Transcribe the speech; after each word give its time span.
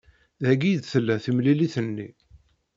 Dayi 0.41 0.69
i 0.71 0.77
d-tella 0.79 1.15
temlilit-nni. 1.23 2.09